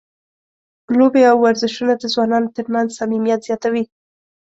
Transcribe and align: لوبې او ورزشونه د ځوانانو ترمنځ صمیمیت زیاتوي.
لوبې 0.97 1.21
او 1.31 1.37
ورزشونه 1.45 1.93
د 1.97 2.03
ځوانانو 2.13 2.53
ترمنځ 2.55 2.87
صمیمیت 2.99 3.39
زیاتوي. 3.47 3.83